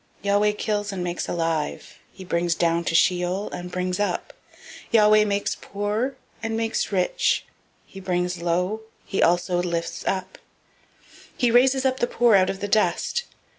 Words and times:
002:006 0.21 0.25
Yahweh 0.25 0.51
kills, 0.53 0.91
and 0.91 1.03
makes 1.03 1.27
alive. 1.29 1.99
He 2.11 2.25
brings 2.25 2.55
down 2.55 2.83
to 2.85 2.95
Sheol, 2.95 3.51
and 3.51 3.69
brings 3.71 3.99
up. 3.99 4.33
002:007 4.85 4.85
Yahweh 4.93 5.25
makes 5.25 5.57
poor, 5.61 6.15
and 6.41 6.57
makes 6.57 6.91
rich. 6.91 7.45
He 7.85 7.99
brings 7.99 8.41
low, 8.41 8.81
he 9.05 9.21
also 9.21 9.61
lifts 9.61 10.03
up. 10.07 10.39
002:008 11.33 11.33
He 11.37 11.51
raises 11.51 11.85
up 11.85 11.99
the 11.99 12.07
poor 12.07 12.33
out 12.33 12.49
of 12.49 12.61
the 12.61 12.67
dust. 12.67 13.25